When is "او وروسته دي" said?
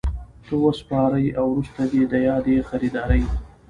1.39-2.01